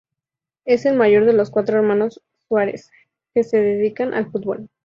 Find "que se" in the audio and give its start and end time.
3.35-3.59